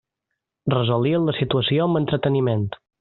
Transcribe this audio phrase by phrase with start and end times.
[0.75, 2.67] Resolien la situació amb entreteniment.